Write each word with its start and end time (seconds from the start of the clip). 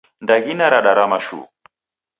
Ndaghina 0.23 0.65
radarama 0.73 1.19
shuu. 1.25 1.45